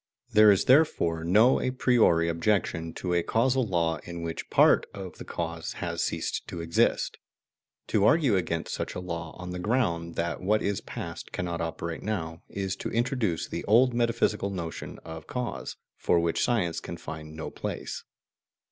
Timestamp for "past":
10.81-11.31